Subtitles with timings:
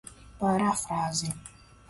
[0.39, 1.27] paráfrase